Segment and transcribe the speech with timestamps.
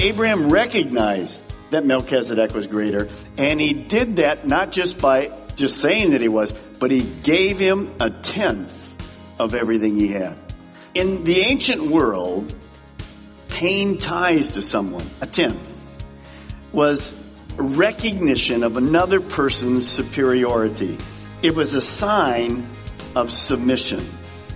[0.00, 6.12] Abraham recognized that Melchizedek was greater, and he did that not just by just saying
[6.12, 8.96] that he was, but he gave him a tenth
[9.38, 10.38] of everything he had.
[10.94, 12.50] In the ancient world,
[13.50, 15.86] paying tithes to someone, a tenth,
[16.72, 20.96] was recognition of another person's superiority.
[21.42, 22.66] It was a sign
[23.14, 24.02] of submission.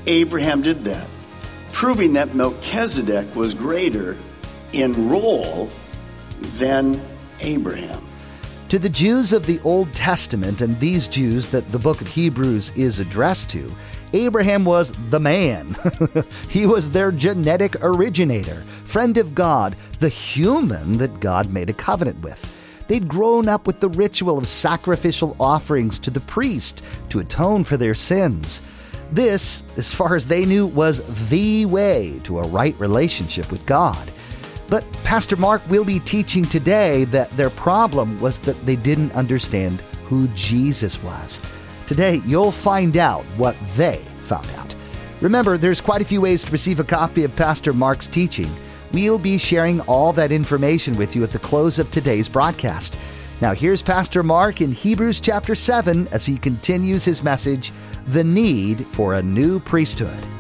[0.07, 1.07] Abraham did that,
[1.71, 4.17] proving that Melchizedek was greater
[4.75, 5.71] in role
[6.59, 7.01] than
[7.41, 8.05] Abraham.
[8.71, 12.73] To the Jews of the Old Testament and these Jews that the book of Hebrews
[12.75, 13.71] is addressed to,
[14.13, 15.77] Abraham was the man.
[16.49, 22.21] he was their genetic originator, friend of God, the human that God made a covenant
[22.23, 22.51] with.
[22.89, 27.77] They'd grown up with the ritual of sacrificial offerings to the priest to atone for
[27.77, 28.61] their sins.
[29.13, 34.11] This, as far as they knew, was the way to a right relationship with God.
[34.69, 39.81] But Pastor Mark will be teaching today that their problem was that they didn't understand
[40.05, 41.41] who Jesus was.
[41.87, 44.75] Today, you'll find out what they found out.
[45.21, 48.51] Remember, there's quite a few ways to receive a copy of Pastor Mark's teaching.
[48.93, 52.97] We'll be sharing all that information with you at the close of today's broadcast.
[53.41, 57.73] Now, here's Pastor Mark in Hebrews chapter 7 as he continues his message
[58.07, 60.34] The Need for a New Priesthood.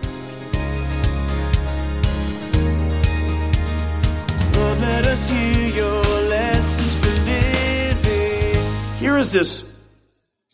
[9.14, 9.86] Here is this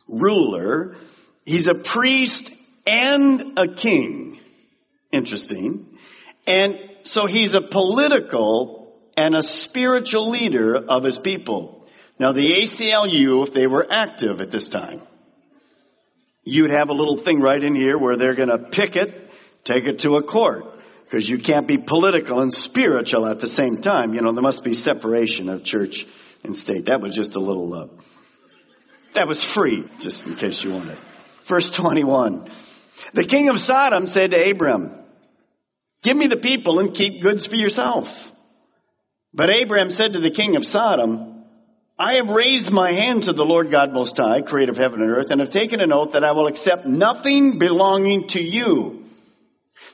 [0.06, 0.94] ruler.
[1.46, 2.52] He's a priest
[2.86, 4.38] and a king.
[5.10, 5.86] Interesting.
[6.46, 11.88] And so he's a political and a spiritual leader of his people.
[12.18, 15.00] Now the ACLU, if they were active at this time,
[16.44, 19.30] you'd have a little thing right in here where they're going to pick it,
[19.64, 20.66] take it to a court.
[21.04, 24.12] Because you can't be political and spiritual at the same time.
[24.12, 26.06] You know, there must be separation of church
[26.44, 26.84] and state.
[26.84, 27.86] That was just a little, uh,
[29.12, 30.98] that was free, just in case you wanted.
[31.44, 32.48] Verse 21.
[33.12, 34.94] The king of Sodom said to Abram,
[36.02, 38.30] give me the people and keep goods for yourself.
[39.32, 41.44] But Abram said to the king of Sodom,
[41.98, 45.10] I have raised my hand to the Lord God Most High, creator of heaven and
[45.10, 49.04] earth, and have taken an oath that I will accept nothing belonging to you,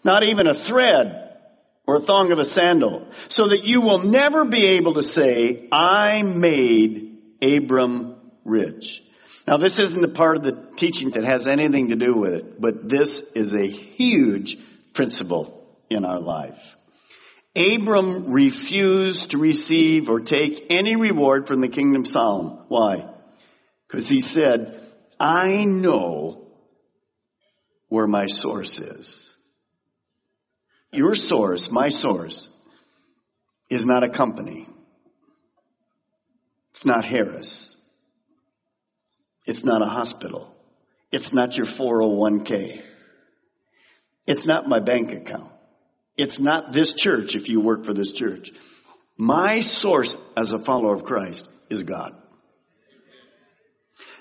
[0.04, 1.37] not even a thread
[1.84, 5.69] or a thong of a sandal, so that you will never be able to say,
[5.72, 9.03] I made Abram rich.
[9.47, 12.61] Now this isn't the part of the teaching that has anything to do with it,
[12.61, 14.59] but this is a huge
[14.93, 16.77] principle in our life.
[17.55, 22.59] Abram refused to receive or take any reward from the kingdom of Solomon.
[22.69, 23.09] Why?
[23.87, 24.79] Because he said,
[25.19, 26.49] I know
[27.89, 29.37] where my source is.
[30.93, 32.55] Your source, my source,
[33.71, 34.67] is not a company.
[36.71, 37.76] It's not Harris.
[39.47, 40.55] It's not a hospital.
[41.12, 42.83] It's not your 401k.
[44.27, 45.51] It's not my bank account.
[46.17, 48.51] It's not this church if you work for this church.
[49.17, 52.15] My source as a follower of Christ is God.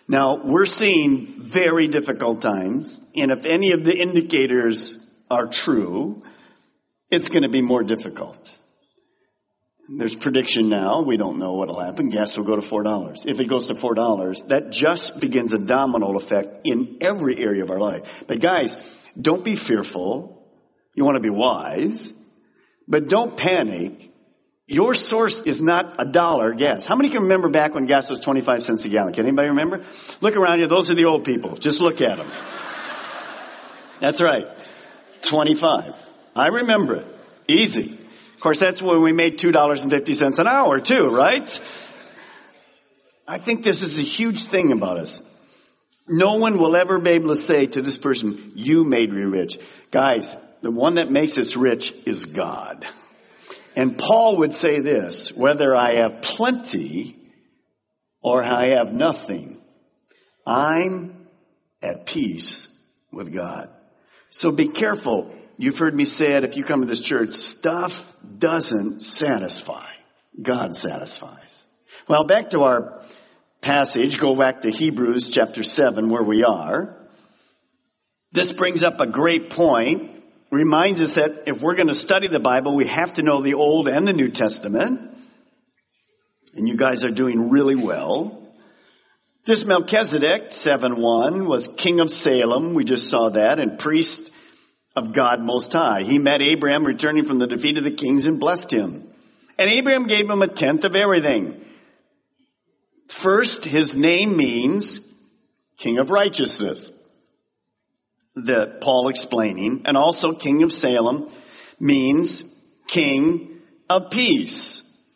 [0.08, 6.22] Now, we're seeing very difficult times, and if any of the indicators are true,
[7.10, 8.60] it's going to be more difficult.
[9.88, 11.02] There's prediction now.
[11.02, 12.10] We don't know what'll happen.
[12.10, 13.26] Gas will go to $4.
[13.28, 17.70] If it goes to $4, that just begins a domino effect in every area of
[17.70, 18.24] our life.
[18.28, 18.76] But guys,
[19.20, 20.44] don't be fearful.
[20.96, 22.40] You want to be wise,
[22.88, 24.12] but don't panic.
[24.68, 26.88] Your source is not a dollar gas.
[26.88, 29.14] How many can remember back when gas was 25 cents a gallon?
[29.14, 29.84] Can anybody remember?
[30.22, 30.68] Look around you.
[30.68, 31.58] Those are the old people.
[31.58, 32.28] Just look at them.
[34.00, 34.48] That's right.
[35.22, 35.96] 25.
[36.36, 37.08] I remember it.
[37.48, 38.05] Easy.
[38.46, 41.50] Course, that's when we made $2.50 an hour too, right?
[43.28, 45.44] I think this is a huge thing about us.
[46.08, 49.58] No one will ever be able to say to this person, you made me rich.
[49.90, 52.86] Guys, the one that makes us rich is God.
[53.76, 57.16] And Paul would say this, whether I have plenty
[58.22, 59.60] or I have nothing,
[60.46, 61.26] I'm
[61.82, 63.72] at peace with God.
[64.30, 65.34] So be careful.
[65.58, 69.88] You've heard me say it if you come to this church, stuff doesn't satisfy.
[70.42, 71.66] God satisfies.
[72.08, 73.02] Well, back to our
[73.62, 76.98] passage, go back to Hebrews chapter 7 where we are.
[78.32, 80.12] This brings up a great point.
[80.52, 83.54] Reminds us that if we're going to study the Bible, we have to know the
[83.54, 85.00] Old and the New Testament.
[86.56, 88.42] And you guys are doing really well.
[89.46, 92.74] This Melchizedek, 7-1, was king of Salem.
[92.74, 94.35] We just saw that and priest
[94.96, 96.04] of God Most High.
[96.04, 99.04] He met Abraham returning from the defeat of the kings and blessed him.
[99.58, 101.62] And Abraham gave him a tenth of everything.
[103.08, 105.12] First, his name means
[105.78, 107.02] king of righteousness
[108.36, 111.30] that Paul explaining, and also King of Salem
[111.80, 115.14] means King of Peace.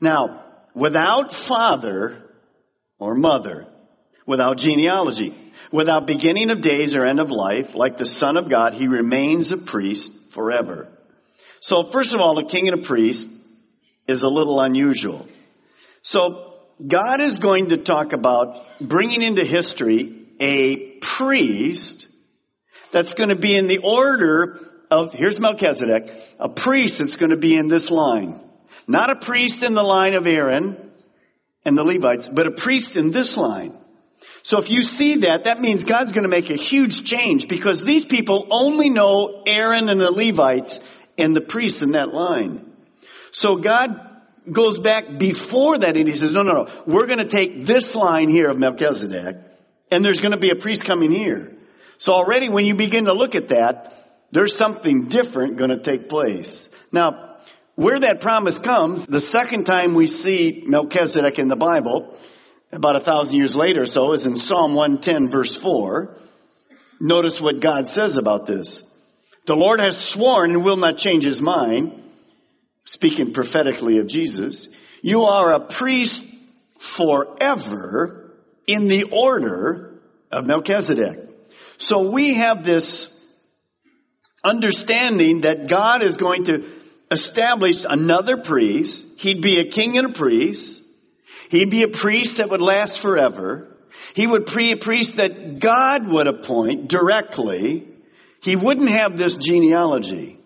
[0.00, 0.42] Now,
[0.74, 2.24] without father
[2.98, 3.68] or mother,
[4.26, 5.34] without genealogy,
[5.70, 9.52] without beginning of days or end of life, like the Son of God, he remains
[9.52, 10.88] a priest forever.
[11.60, 13.50] So first of all, a king and a priest
[14.06, 15.26] is a little unusual.
[16.02, 16.54] So
[16.86, 22.14] God is going to talk about bringing into history a priest
[22.90, 24.60] that's going to be in the order
[24.90, 28.40] of, here's Melchizedek, a priest that's going to be in this line.
[28.86, 30.90] Not a priest in the line of Aaron
[31.64, 33.76] and the Levites, but a priest in this line.
[34.48, 37.84] So if you see that, that means God's going to make a huge change because
[37.84, 40.80] these people only know Aaron and the Levites
[41.18, 42.64] and the priests in that line.
[43.30, 44.00] So God
[44.50, 47.94] goes back before that and he says, no, no, no, we're going to take this
[47.94, 49.36] line here of Melchizedek
[49.90, 51.54] and there's going to be a priest coming here.
[51.98, 53.92] So already when you begin to look at that,
[54.30, 56.74] there's something different going to take place.
[56.90, 57.36] Now,
[57.74, 62.16] where that promise comes, the second time we see Melchizedek in the Bible,
[62.72, 66.16] about a thousand years later or so, is in Psalm 110 verse 4.
[67.00, 68.84] Notice what God says about this.
[69.46, 71.92] The Lord has sworn and will not change his mind,
[72.84, 74.68] speaking prophetically of Jesus.
[75.00, 76.34] You are a priest
[76.78, 78.34] forever
[78.66, 80.00] in the order
[80.30, 81.18] of Melchizedek.
[81.78, 83.14] So we have this
[84.44, 86.64] understanding that God is going to
[87.10, 89.20] establish another priest.
[89.20, 90.77] He'd be a king and a priest.
[91.50, 93.68] He'd be a priest that would last forever.
[94.14, 97.86] He would be a priest that God would appoint directly.
[98.42, 100.38] He wouldn't have this genealogy.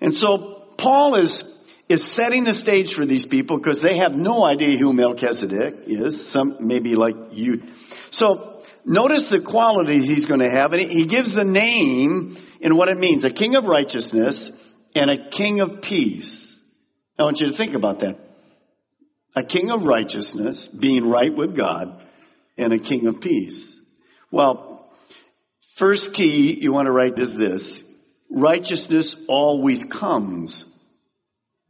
[0.00, 4.44] And so Paul is, is setting the stage for these people because they have no
[4.44, 6.26] idea who Melchizedek is.
[6.26, 7.62] Some, maybe like you.
[8.10, 8.58] So
[8.88, 12.96] Notice the qualities he's going to have, and he gives the name and what it
[12.96, 13.26] means.
[13.26, 16.72] A king of righteousness and a king of peace.
[17.18, 18.18] I want you to think about that.
[19.38, 22.02] A king of righteousness, being right with God,
[22.56, 23.80] and a king of peace.
[24.32, 24.90] Well,
[25.76, 28.04] first key you want to write is this.
[28.28, 30.84] Righteousness always comes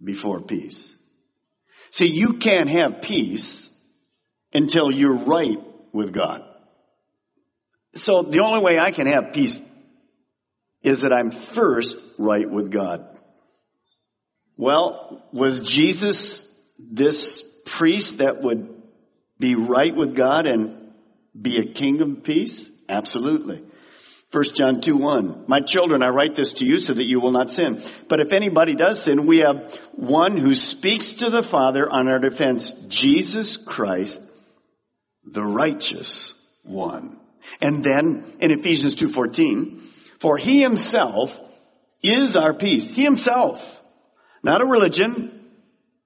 [0.02, 0.96] before peace.
[1.90, 3.86] See, you can't have peace
[4.54, 5.58] until you're right
[5.92, 6.42] with God.
[7.92, 9.60] So the only way I can have peace
[10.82, 13.20] is that I'm first right with God.
[14.56, 18.68] Well, was Jesus this priest that would
[19.38, 20.92] be right with God and
[21.40, 22.84] be a king of peace?
[22.88, 23.62] Absolutely.
[24.30, 25.44] 1 John 2 1.
[25.46, 27.80] My children, I write this to you so that you will not sin.
[28.08, 32.18] But if anybody does sin, we have one who speaks to the Father on our
[32.18, 34.20] defense, Jesus Christ,
[35.24, 37.18] the righteous one.
[37.62, 39.80] And then in Ephesians 2:14,
[40.18, 41.40] for he himself
[42.02, 42.88] is our peace.
[42.88, 43.82] He himself,
[44.42, 45.32] not a religion,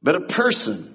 [0.01, 0.92] but a person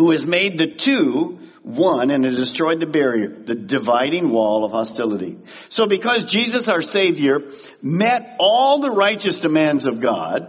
[0.00, 4.72] who has made the two one and has destroyed the barrier, the dividing wall of
[4.72, 5.36] hostility.
[5.68, 7.42] So because Jesus our Savior
[7.82, 10.40] met all the righteous demands of God,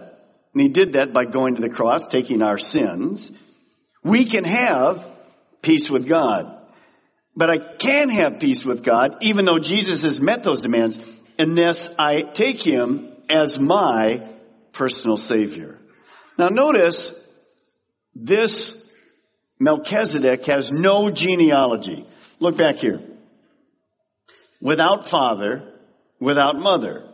[0.54, 3.46] and he did that by going to the cross, taking our sins,
[4.04, 5.06] we can have
[5.62, 6.58] peace with God.
[7.36, 10.98] But I can have peace with God, even though Jesus has met those demands,
[11.38, 14.26] unless I take him as my
[14.72, 15.78] personal savior.
[16.38, 17.38] Now notice,
[18.16, 18.81] this
[19.62, 22.04] Melchizedek has no genealogy.
[22.40, 23.00] Look back here.
[24.60, 25.62] Without father,
[26.20, 27.08] without mother,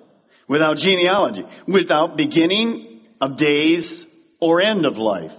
[0.47, 5.35] without genealogy, without beginning of days or end of life.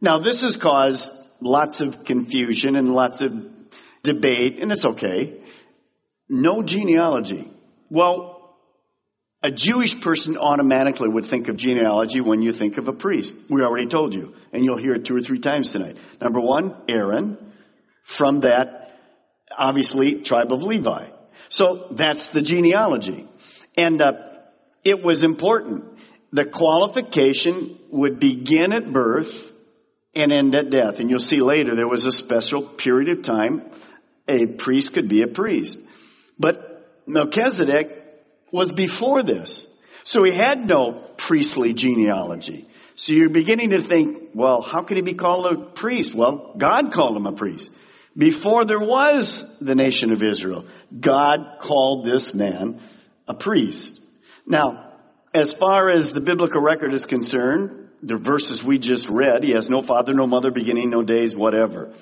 [0.00, 3.32] Now this has caused lots of confusion and lots of
[4.02, 5.38] debate, and it's okay.
[6.30, 7.46] No genealogy.
[7.90, 8.35] Well,
[9.46, 13.48] a Jewish person automatically would think of genealogy when you think of a priest.
[13.48, 15.96] We already told you, and you'll hear it two or three times tonight.
[16.20, 17.38] Number one, Aaron.
[18.02, 18.98] From that,
[19.56, 21.06] obviously, tribe of Levi.
[21.48, 23.24] So that's the genealogy.
[23.76, 24.14] And uh,
[24.82, 25.84] it was important.
[26.32, 29.56] The qualification would begin at birth
[30.12, 30.98] and end at death.
[30.98, 33.62] And you'll see later there was a special period of time
[34.26, 35.88] a priest could be a priest.
[36.36, 37.95] But Melchizedek
[38.56, 39.86] was before this.
[40.02, 42.64] So he had no priestly genealogy.
[42.96, 46.14] So you're beginning to think, well, how could he be called a priest?
[46.14, 47.76] Well, God called him a priest.
[48.16, 50.64] Before there was the nation of Israel,
[50.98, 52.80] God called this man
[53.28, 54.02] a priest.
[54.46, 54.94] Now,
[55.34, 59.68] as far as the biblical record is concerned, the verses we just read, he has
[59.68, 61.92] no father, no mother, beginning, no days, whatever.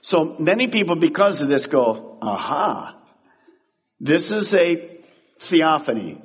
[0.00, 2.96] So many people, because of this, go, aha,
[3.98, 4.93] this is a
[5.38, 6.20] theophany.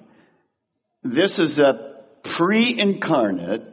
[1.04, 3.64] This is a pre-incarnate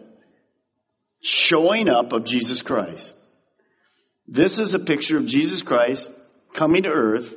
[1.21, 3.17] showing up of Jesus Christ.
[4.29, 6.11] This is a picture of Jesus Christ
[6.53, 7.35] coming to earth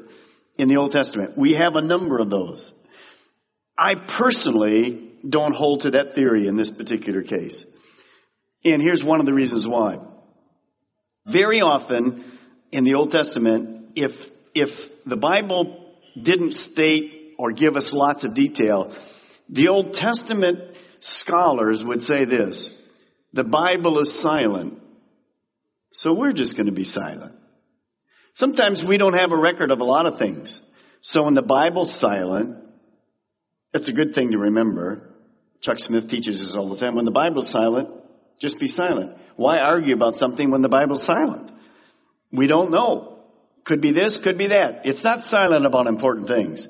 [0.58, 1.38] in the Old Testament.
[1.38, 2.74] We have a number of those.
[3.78, 7.78] I personally don't hold to that theory in this particular case.
[8.66, 10.00] And here's one of the reasons why.
[11.26, 12.24] Very often
[12.72, 18.36] in the Old Testament, if, if the Bible didn't state or give us lots of
[18.36, 18.94] detail,
[19.48, 20.60] the Old Testament
[21.00, 22.94] scholars would say this,
[23.32, 24.78] the Bible is silent,
[25.92, 27.34] so we're just going to be silent.
[28.34, 30.78] Sometimes we don't have a record of a lot of things.
[31.00, 32.58] So when the Bible's silent,
[33.74, 35.10] it's a good thing to remember.
[35.62, 36.96] Chuck Smith teaches this all the time.
[36.96, 37.88] When the Bible's silent,
[38.38, 39.18] just be silent.
[39.38, 41.50] Why argue about something when the Bible's silent?
[42.34, 43.24] We don't know.
[43.64, 44.82] Could be this, could be that.
[44.86, 46.68] It's not silent about important things.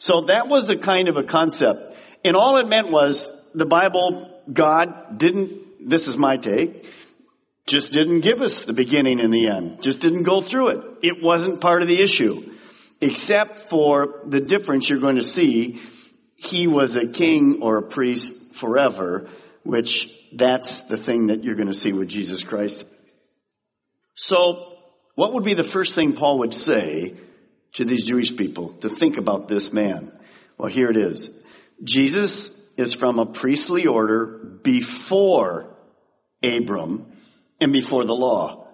[0.00, 1.78] So that was a kind of a concept.
[2.24, 6.86] And all it meant was the Bible, God didn't, this is my take,
[7.66, 9.82] just didn't give us the beginning and the end.
[9.82, 10.84] Just didn't go through it.
[11.02, 12.42] It wasn't part of the issue.
[13.02, 15.80] Except for the difference you're going to see.
[16.36, 19.28] He was a king or a priest forever,
[19.64, 22.86] which that's the thing that you're going to see with Jesus Christ.
[24.14, 24.78] So,
[25.14, 27.14] what would be the first thing Paul would say
[27.72, 30.12] to these Jewish people to think about this man?
[30.58, 31.46] Well, here it is.
[31.82, 34.26] Jesus is from a priestly order
[34.62, 35.76] before
[36.42, 37.06] Abram
[37.60, 38.68] and before the law.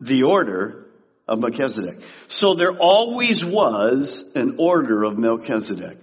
[0.00, 0.86] The order
[1.26, 2.02] of Melchizedek.
[2.28, 5.98] So there always was an order of Melchizedek.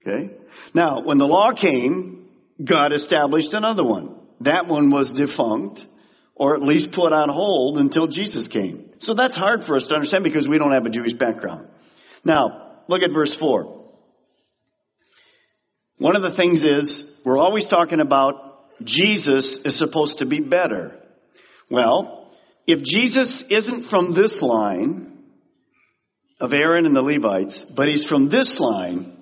[0.00, 0.30] Okay?
[0.74, 2.28] Now, when the law came,
[2.62, 4.16] God established another one.
[4.40, 5.86] That one was defunct,
[6.34, 8.91] or at least put on hold until Jesus came.
[9.02, 11.66] So that's hard for us to understand because we don't have a Jewish background.
[12.24, 13.84] Now, look at verse 4.
[15.98, 20.96] One of the things is, we're always talking about Jesus is supposed to be better.
[21.68, 22.32] Well,
[22.68, 25.18] if Jesus isn't from this line
[26.38, 29.16] of Aaron and the Levites, but he's from this line,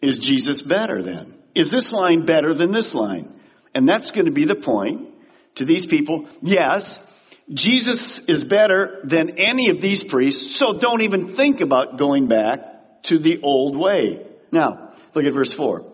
[0.00, 1.34] is Jesus better then?
[1.54, 3.28] Is this line better than this line?
[3.74, 5.08] And that's going to be the point
[5.56, 6.26] to these people.
[6.40, 7.04] Yes,
[7.52, 13.02] Jesus is better than any of these priests, so don't even think about going back
[13.04, 14.24] to the old way.
[14.52, 15.84] Now, look at verse 4.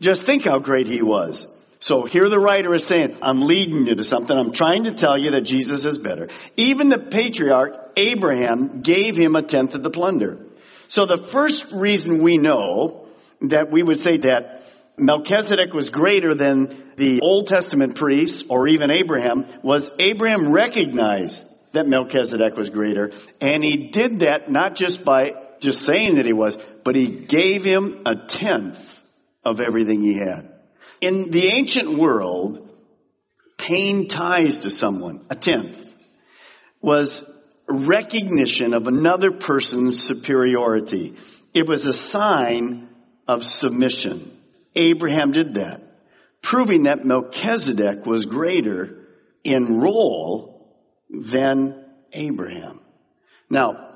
[0.00, 1.56] Just think how great he was.
[1.78, 4.36] So here the writer is saying, I'm leading you to something.
[4.36, 6.28] I'm trying to tell you that Jesus is better.
[6.56, 10.38] Even the patriarch, Abraham, gave him a tenth of the plunder.
[10.88, 13.06] So the first reason we know
[13.42, 14.59] that we would say that
[15.00, 21.88] Melchizedek was greater than the Old Testament priests or even Abraham was Abraham recognized that
[21.88, 23.12] Melchizedek was greater.
[23.40, 27.64] And he did that not just by just saying that he was, but he gave
[27.64, 28.98] him a tenth
[29.44, 30.50] of everything he had.
[31.00, 32.68] In the ancient world,
[33.58, 35.96] paying tithes to someone, a tenth,
[36.80, 37.36] was
[37.68, 41.14] recognition of another person's superiority.
[41.54, 42.88] It was a sign
[43.28, 44.20] of submission.
[44.74, 45.80] Abraham did that,
[46.42, 49.06] proving that Melchizedek was greater
[49.44, 50.76] in role
[51.08, 52.80] than Abraham.
[53.48, 53.88] Now,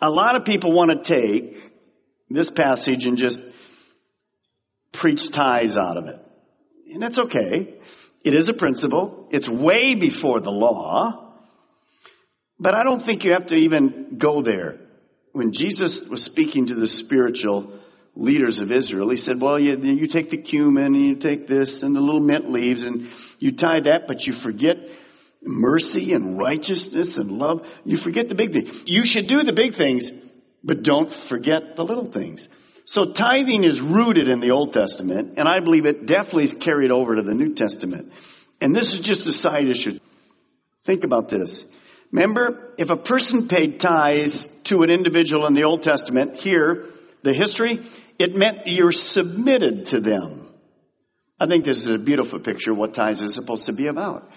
[0.00, 1.72] a lot of people want to take
[2.30, 3.40] this passage and just
[4.92, 6.20] preach tithes out of it.
[6.92, 7.74] And that's okay.
[8.24, 9.28] It is a principle.
[9.30, 11.34] It's way before the law.
[12.58, 14.78] But I don't think you have to even go there.
[15.32, 17.72] When Jesus was speaking to the spiritual
[18.18, 21.84] leaders of Israel, he said, well, you, you take the cumin and you take this
[21.84, 23.08] and the little mint leaves and
[23.38, 24.76] you tithe that, but you forget
[25.40, 27.80] mercy and righteousness and love.
[27.84, 28.84] You forget the big things.
[28.86, 30.10] You should do the big things,
[30.64, 32.48] but don't forget the little things.
[32.86, 36.90] So tithing is rooted in the Old Testament, and I believe it definitely is carried
[36.90, 38.12] over to the New Testament.
[38.60, 39.96] And this is just a side issue.
[40.82, 41.72] Think about this.
[42.10, 46.86] Remember, if a person paid tithes to an individual in the Old Testament, here,
[47.22, 47.78] the history,
[48.18, 50.48] it meant you're submitted to them.
[51.40, 54.30] I think this is a beautiful picture of what tithes is supposed to be about.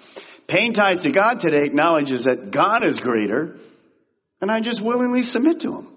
[0.47, 3.57] Paying tithes to God today acknowledges that God is greater,
[4.39, 5.87] and I just willingly submit to Him.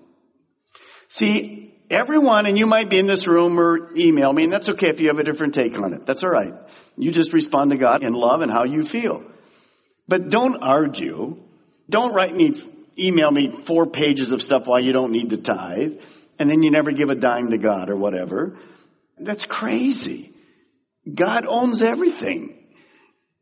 [1.08, 4.88] See, everyone, and you might be in this room or email me, and that's okay
[4.88, 6.06] if you have a different take on it.
[6.06, 6.54] That's alright.
[6.96, 9.22] You just respond to God in love and how you feel.
[10.08, 11.42] But don't argue.
[11.88, 12.54] Don't write me,
[12.98, 16.00] email me four pages of stuff why you don't need to tithe,
[16.38, 18.56] and then you never give a dime to God or whatever.
[19.18, 20.30] That's crazy.
[21.12, 22.58] God owns everything.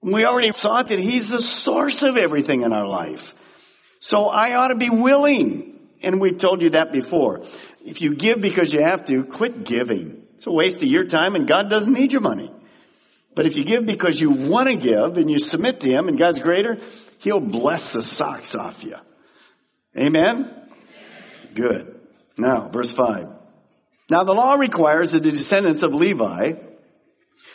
[0.03, 3.39] We already saw that He's the source of everything in our life.
[4.01, 5.69] So I ought to be willing.
[6.03, 7.43] And we've told you that before.
[7.85, 10.27] If you give because you have to, quit giving.
[10.35, 12.51] It's a waste of your time and God doesn't need your money.
[13.35, 16.19] But if you give because you want to give and you submit to Him and
[16.19, 16.79] God's greater,
[17.21, 18.97] He'll bless the socks off you.
[19.97, 20.53] Amen?
[21.55, 22.01] Good.
[22.39, 23.29] Now, verse 5.
[24.11, 26.55] Now the law requires that the descendants of Levi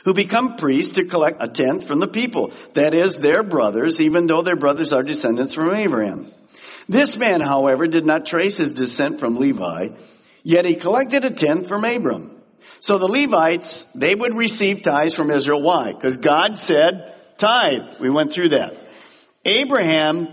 [0.08, 2.54] who become priests to collect a tenth from the people.
[2.76, 6.32] That is, their brothers, even though their brothers are descendants from Abraham.
[6.88, 9.90] This man, however, did not trace his descent from Levi,
[10.44, 12.32] yet he collected a tenth from Abram.
[12.80, 15.62] So the Levites, they would receive tithes from Israel.
[15.62, 15.92] Why?
[15.92, 18.00] Because God said, tithe.
[18.00, 18.78] We went through that.
[19.44, 20.30] Abraham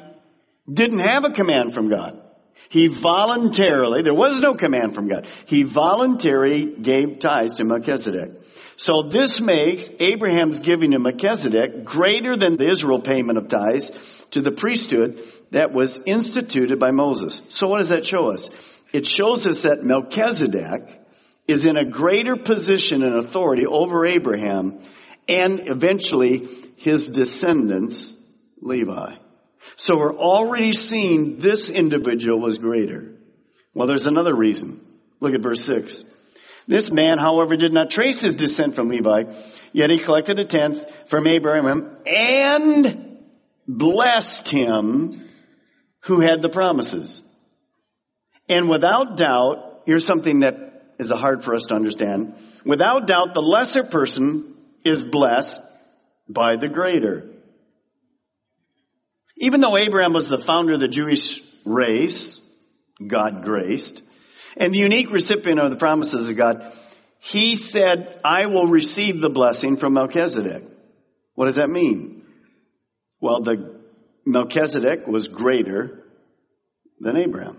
[0.73, 2.21] didn't have a command from God.
[2.75, 5.29] He voluntarily, there was no command from God.
[5.47, 8.31] He voluntarily gave tithes to Melchizedek.
[8.75, 14.41] So this makes Abraham's giving to Melchizedek greater than the Israel payment of tithes to
[14.41, 15.17] the priesthood
[15.53, 17.43] that was instituted by Moses.
[17.49, 18.83] So what does that show us?
[18.93, 21.01] It shows us that Melchizedek
[21.47, 24.81] is in a greater position and authority over Abraham
[25.29, 29.15] and eventually his descendants, Levi.
[29.77, 33.13] So we're already seeing this individual was greater.
[33.75, 34.79] Well, there's another reason.
[35.21, 36.11] Look at verse 6.
[36.67, 39.25] This man, however, did not trace his descent from Levi,
[39.73, 43.19] yet he collected a tenth from Abraham and
[43.67, 45.29] blessed him
[46.01, 47.23] who had the promises.
[48.49, 52.35] And without doubt, here's something that is hard for us to understand.
[52.65, 55.63] Without doubt, the lesser person is blessed
[56.29, 57.31] by the greater.
[59.37, 62.41] Even though Abraham was the founder of the Jewish race,
[63.05, 64.13] God graced,
[64.57, 66.71] and the unique recipient of the promises of God,
[67.21, 70.63] he said, I will receive the blessing from Melchizedek.
[71.35, 72.23] What does that mean?
[73.21, 73.81] Well, the
[74.27, 76.05] Melchizedek was greater
[77.01, 77.59] than Abraham.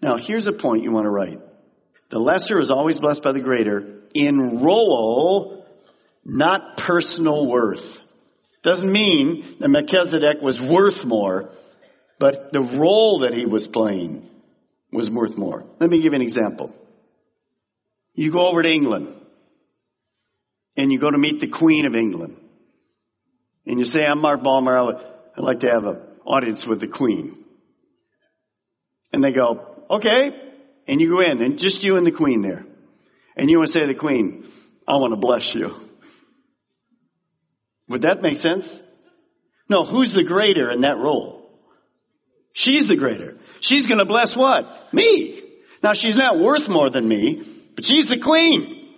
[0.00, 1.40] Now, here's a point you want to write.
[2.10, 5.66] The lesser is always blessed by the greater in role,
[6.24, 8.04] not personal worth.
[8.68, 11.48] Doesn't mean that Melchizedek was worth more,
[12.18, 14.28] but the role that he was playing
[14.92, 15.64] was worth more.
[15.80, 16.74] Let me give you an example.
[18.12, 19.08] You go over to England
[20.76, 22.36] and you go to meet the Queen of England
[23.64, 24.76] and you say, I'm Mark Balmer.
[24.76, 27.42] I'd like to have an audience with the Queen.
[29.14, 30.38] And they go, okay.
[30.86, 32.66] And you go in and just you and the Queen there.
[33.34, 34.46] And you want to say to the Queen,
[34.86, 35.87] I want to bless you.
[37.88, 38.84] Would that make sense?
[39.68, 41.50] No, who's the greater in that role?
[42.52, 43.36] She's the greater.
[43.60, 44.92] She's going to bless what?
[44.92, 45.40] Me.
[45.82, 47.42] Now she's not worth more than me,
[47.74, 48.88] but she's the queen.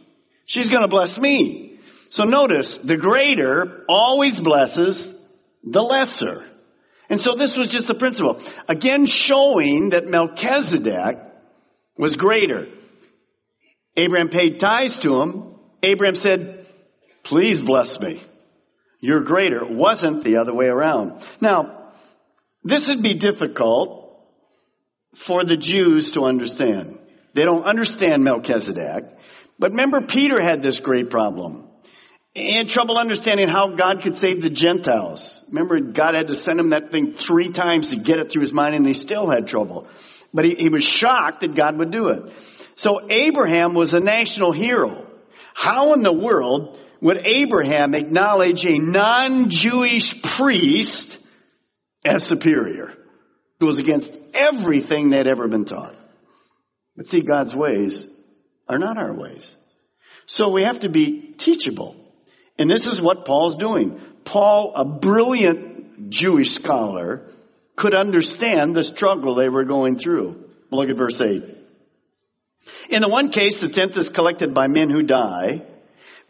[0.46, 1.78] She's going to bless me.
[2.08, 6.44] So notice the greater always blesses the lesser.
[7.08, 8.40] And so this was just the principle.
[8.68, 11.18] Again, showing that Melchizedek
[11.96, 12.68] was greater.
[13.96, 15.54] Abraham paid tithes to him.
[15.82, 16.66] Abraham said,
[17.22, 18.20] please bless me.
[19.00, 19.64] You're greater.
[19.64, 21.22] Wasn't the other way around.
[21.40, 21.92] Now,
[22.62, 24.00] this would be difficult
[25.14, 26.98] for the Jews to understand.
[27.32, 29.04] They don't understand Melchizedek.
[29.58, 31.66] But remember, Peter had this great problem.
[32.34, 35.44] He had trouble understanding how God could save the Gentiles.
[35.50, 38.52] Remember, God had to send him that thing three times to get it through his
[38.52, 39.88] mind, and he still had trouble.
[40.32, 42.32] But he, he was shocked that God would do it.
[42.76, 45.06] So Abraham was a national hero.
[45.54, 51.26] How in the world would Abraham acknowledge a non-Jewish priest
[52.04, 52.96] as superior?
[53.60, 55.94] goes against everything they'd ever been taught.
[56.96, 58.26] But see, God's ways
[58.68, 59.54] are not our ways.
[60.26, 61.94] So we have to be teachable.
[62.58, 64.00] And this is what Paul's doing.
[64.24, 67.22] Paul, a brilliant Jewish scholar,
[67.76, 70.50] could understand the struggle they were going through.
[70.70, 71.42] Look at verse 8.
[72.90, 75.62] In the one case, the tenth is collected by men who die,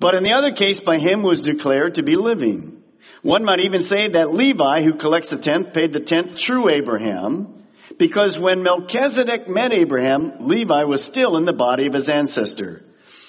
[0.00, 2.82] but in the other case, by him was declared to be living.
[3.22, 7.54] One might even say that Levi, who collects the tenth, paid the tenth through Abraham,
[7.98, 12.82] because when Melchizedek met Abraham, Levi was still in the body of his ancestor.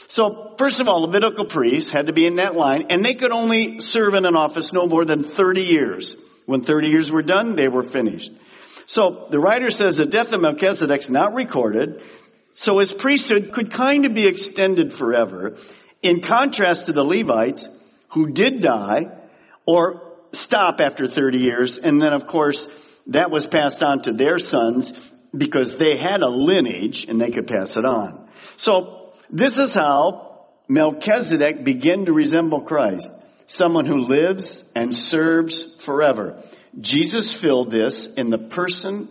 [0.08, 3.32] So, first of all, Levitical priests had to be in that line, and they could
[3.32, 6.22] only serve in an office no more than 30 years.
[6.46, 8.32] When 30 years were done, they were finished.
[8.88, 12.02] So, the writer says the death of Melchizedek's not recorded,
[12.52, 15.56] so his priesthood could kind of be extended forever,
[16.02, 17.78] in contrast to the Levites,
[18.10, 19.12] who did die,
[19.66, 20.02] or
[20.34, 22.68] stop after 30 years, and then of course,
[23.08, 27.48] that was passed on to their sons because they had a lineage and they could
[27.48, 28.28] pass it on.
[28.58, 36.42] So this is how Melchizedek began to resemble Christ, someone who lives and serves forever.
[36.80, 39.08] Jesus filled this in the person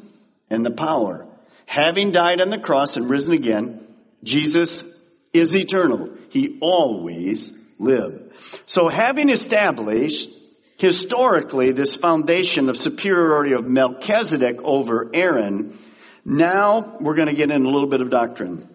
[0.48, 1.26] and the power.
[1.66, 3.86] Having died on the cross and risen again,
[4.24, 6.10] Jesus is eternal.
[6.30, 8.36] He always lived.
[8.66, 10.30] So having established
[10.78, 15.76] historically this foundation of superiority of Melchizedek over Aaron,
[16.24, 18.68] now we're going to get in a little bit of doctrine.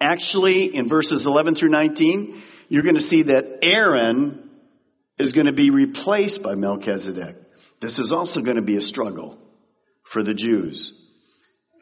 [0.00, 2.34] Actually, in verses 11 through 19,
[2.68, 4.50] you're going to see that Aaron
[5.18, 7.36] is going to be replaced by Melchizedek.
[7.80, 9.38] This is also going to be a struggle
[10.02, 11.00] for the Jews.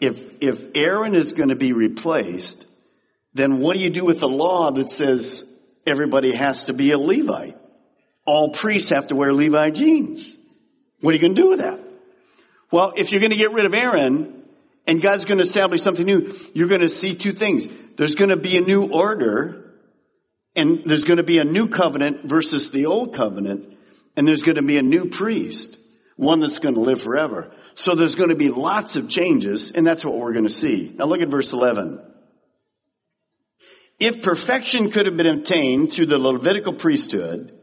[0.00, 2.71] If, if Aaron is going to be replaced,
[3.34, 6.98] then what do you do with the law that says everybody has to be a
[6.98, 7.56] Levite?
[8.24, 10.38] all priests have to wear Levi jeans.
[11.00, 11.80] What are you going to do with that?
[12.70, 14.44] Well, if you're going to get rid of Aaron
[14.86, 17.66] and God's going to establish something new, you're going to see two things.
[17.94, 19.74] There's going to be a new order
[20.54, 23.76] and there's going to be a new covenant versus the old covenant
[24.16, 25.78] and there's going to be a new priest,
[26.16, 27.52] one that's going to live forever.
[27.74, 30.92] So there's going to be lots of changes and that's what we're going to see.
[30.96, 32.00] Now look at verse 11.
[34.04, 37.56] If perfection could have been obtained through the Levitical priesthood,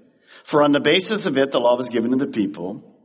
[0.46, 2.96] for on the basis of it, the law was given to the people.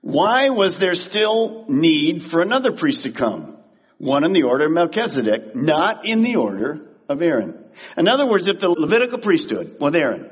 [0.00, 3.56] Why was there still need for another priest to come?
[3.98, 7.58] One in the order of Melchizedek, not in the order of Aaron.
[7.96, 10.30] In other words, if the Levitical priesthood with Aaron,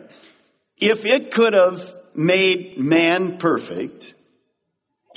[0.77, 1.83] if it could have
[2.15, 4.15] made man perfect,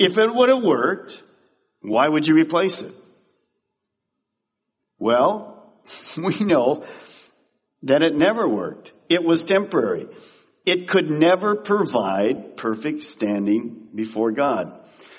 [0.00, 1.22] if it would have worked,
[1.80, 2.92] why would you replace it?
[4.98, 5.54] Well,
[6.16, 6.84] we know
[7.84, 8.92] that it never worked.
[9.08, 10.08] It was temporary
[10.64, 14.72] it could never provide perfect standing before God.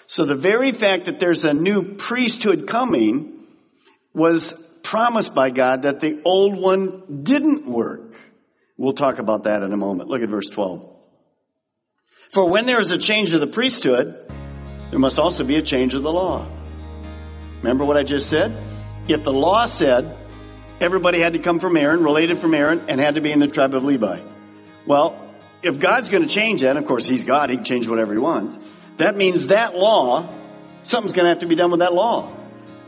[0.08, 3.43] So the very fact that there's a new priesthood coming
[4.13, 8.15] was promised by God that the old one didn't work.
[8.78, 10.10] We'll talk about that in a moment.
[10.10, 10.91] Look at verse 12.
[12.30, 14.32] For when there is a change of the priesthood,
[14.89, 16.47] there must also be a change of the law.
[17.62, 18.51] Remember what I just said?
[19.08, 20.17] If the law said
[20.79, 23.47] everybody had to come from Aaron, related from Aaron, and had to be in the
[23.47, 24.19] tribe of Levi.
[24.85, 25.19] Well,
[25.63, 28.19] if God's going to change that, of course, He's God, He can change whatever He
[28.19, 28.59] wants.
[28.97, 30.29] That means that law,
[30.83, 32.31] something's going to have to be done with that law.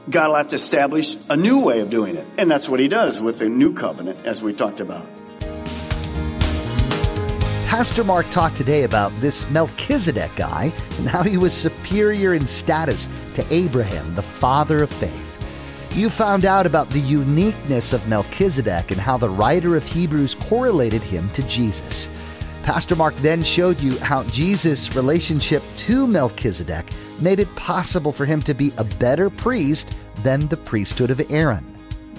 [0.10, 2.26] God will have to establish a new way of doing it.
[2.38, 5.06] And that's what He does with the new covenant, as we talked about.
[7.68, 13.10] Pastor Mark talked today about this Melchizedek guy and how he was superior in status
[13.36, 15.27] to Abraham, the father of faith.
[15.98, 21.02] You found out about the uniqueness of Melchizedek and how the writer of Hebrews correlated
[21.02, 22.08] him to Jesus.
[22.62, 26.86] Pastor Mark then showed you how Jesus' relationship to Melchizedek
[27.20, 31.66] made it possible for him to be a better priest than the priesthood of Aaron.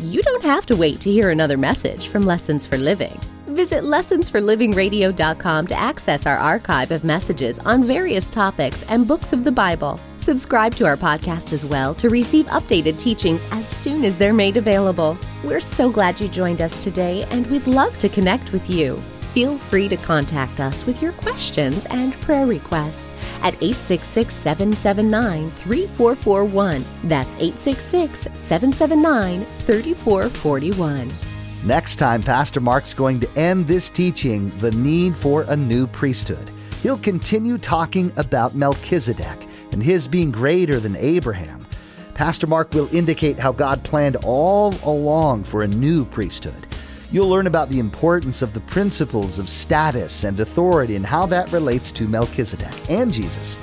[0.00, 3.16] You don't have to wait to hear another message from Lessons for Living.
[3.48, 9.52] Visit lessonsforlivingradio.com to access our archive of messages on various topics and books of the
[9.52, 9.98] Bible.
[10.18, 14.56] Subscribe to our podcast as well to receive updated teachings as soon as they're made
[14.56, 15.18] available.
[15.44, 19.00] We're so glad you joined us today, and we'd love to connect with you
[19.38, 26.84] feel free to contact us with your questions and prayer requests at 866 779 3441.
[27.04, 31.27] That's 866 779 3441.
[31.64, 36.48] Next time, Pastor Mark's going to end this teaching the need for a new priesthood.
[36.82, 41.66] He'll continue talking about Melchizedek and his being greater than Abraham.
[42.14, 46.66] Pastor Mark will indicate how God planned all along for a new priesthood.
[47.10, 51.50] You'll learn about the importance of the principles of status and authority and how that
[51.52, 53.58] relates to Melchizedek and Jesus.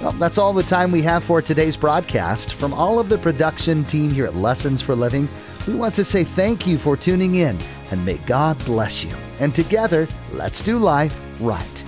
[0.00, 2.54] Well, that's all the time we have for today's broadcast.
[2.54, 5.28] From all of the production team here at Lessons for Living,
[5.66, 7.56] we want to say thank you for tuning in
[7.90, 9.14] and may God bless you.
[9.40, 11.85] And together, let's do life right.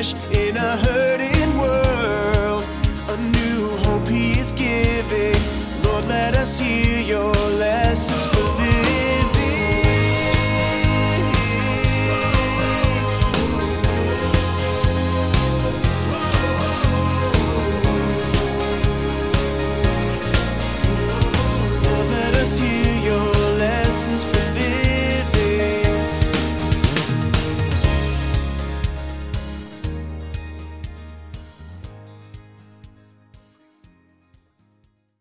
[0.00, 0.89] In a